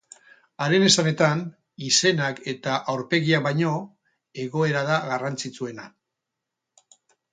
[0.65, 1.43] Haren esanetan,
[1.89, 3.75] izenak eta aurpegiak baino,
[4.47, 5.87] egoera da garrantzitsuena.